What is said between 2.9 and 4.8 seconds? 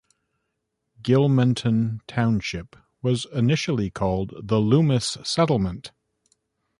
was initially called the